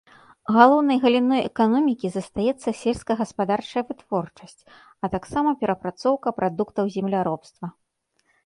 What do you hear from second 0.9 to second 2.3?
галіной эканомікі